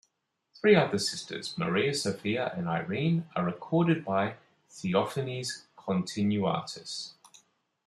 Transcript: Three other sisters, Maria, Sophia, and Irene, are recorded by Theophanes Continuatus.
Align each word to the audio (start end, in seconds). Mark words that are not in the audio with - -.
Three 0.59 0.75
other 0.75 0.97
sisters, 0.97 1.55
Maria, 1.59 1.93
Sophia, 1.93 2.55
and 2.57 2.67
Irene, 2.67 3.27
are 3.35 3.45
recorded 3.45 4.03
by 4.03 4.37
Theophanes 4.67 5.67
Continuatus. 5.77 7.13